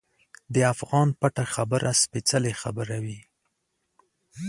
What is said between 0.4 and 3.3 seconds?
د افغان پټه خبره سپیڅلې خبره وي.